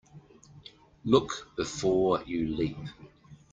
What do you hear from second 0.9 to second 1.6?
Look